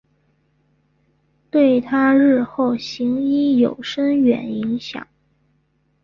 [1.51, 5.07] 对她日后行医有深远的影响。